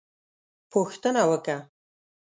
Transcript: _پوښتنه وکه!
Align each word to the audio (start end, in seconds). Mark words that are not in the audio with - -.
_پوښتنه 0.71 1.21
وکه! 1.29 1.57